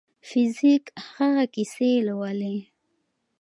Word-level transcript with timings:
فزیک 0.27 0.85
هغه 1.13 1.43
کیسې 1.53 1.89
لولي. 2.07 2.57